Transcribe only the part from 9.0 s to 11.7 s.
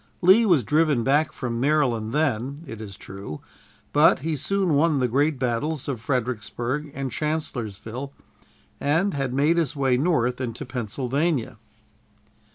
had made his way north into Pennsylvania.